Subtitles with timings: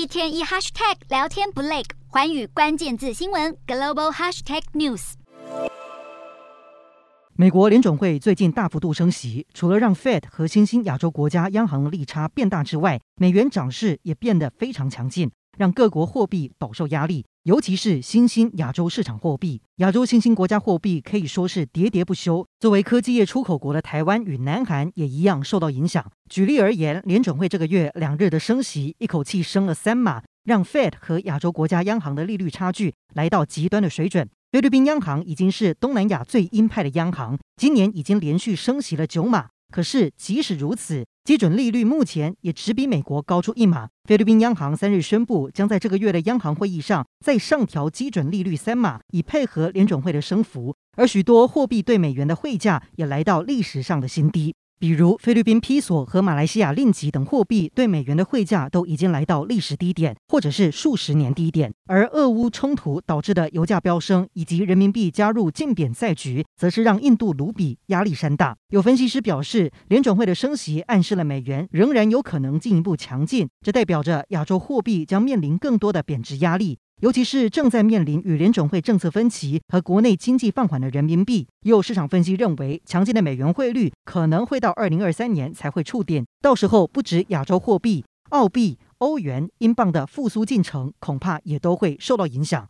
[0.00, 5.12] 一天一 hashtag 聊天不累，环宇关键字新闻 global hashtag news。
[7.34, 17.24] 美国联准会最近大幅度升息，除了让 Fed 和新兴亚洲国家央行的利差变大之外，美元涨势也变得非常强劲，让各国货币饱受压力。
[17.44, 22.46] 尤其是新兴亚洲市场货币，亚洲新兴国家货币可以说是喋喋不休。
[22.58, 26.04] 作为科技业出口国的台湾与南韩也一样受到影响。
[26.28, 34.28] 举例而言，联准会这个月两日的升息，一口气升了三码，让 Fed 和亚洲国家央行的利率差距来到极端的水准。
[34.52, 39.48] 菲律宾央行已经是东南亚最鹰派的央行，今年已经连续升息了九码。
[39.70, 43.88] 可是，即使如此，基准利率目前也只比美国高出一码。
[44.04, 50.74] 菲律宾央行三日宣布，将在这个月的央行会议上再上调基准利率三码，以配合联准会的升幅。
[50.96, 54.54] 而许多货币对美元的汇价也来到历史上的新低。
[54.80, 61.70] 比如菲律宾披索和马来西亚令吉等货币对美元的汇价都已经来到历史低点，或者是数十年低点。
[61.86, 68.56] 而俄乌冲突导致的油价飙升，以及人民币加入竞贬赛局，则是让印度卢比压力山大。
[68.70, 76.78] 有分析师表示，联准会的升息暗示了美元仍然有可能进一步强劲，这代表着亚洲货币将面临更多的贬值压力。
[77.00, 92.68] 尤其是正在面临与联准会政策分歧和国内经济放缓的人民币，也有市场分析认为，强劲的美元汇率可能会到二零二三年才会触电，到时候不止亚洲货币、澳币、欧元、英镑的复苏进程，恐怕也都会受到影响。